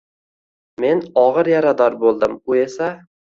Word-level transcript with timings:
Men 0.85 1.03
og`ir 1.25 1.51
yarador 1.53 1.99
bo`ldim, 2.05 2.35
u 2.53 2.59
esa… 2.63 2.89